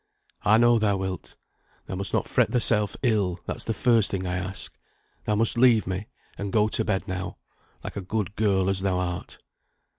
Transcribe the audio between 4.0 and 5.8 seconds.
thing I ask. Thou must